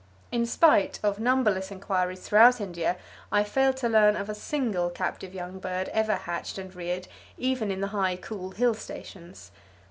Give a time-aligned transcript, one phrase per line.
[0.31, 2.97] In spite of numberless inquiries throughout India,
[3.31, 7.69] I failed to learn of a single captive young bird ever hatched and reared even
[7.69, 9.51] in the high, cool, hill stations.